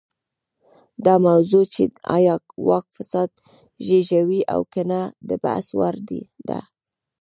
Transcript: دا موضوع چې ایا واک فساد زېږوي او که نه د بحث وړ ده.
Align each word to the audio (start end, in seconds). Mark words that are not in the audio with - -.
دا 1.05 1.15
موضوع 1.27 1.65
چې 1.73 1.83
ایا 2.15 2.35
واک 2.67 2.85
فساد 2.97 3.29
زېږوي 3.85 4.41
او 4.53 4.61
که 4.73 4.81
نه 4.91 5.01
د 5.27 5.29
بحث 5.43 5.67
وړ 5.79 5.95
ده. 6.49 6.59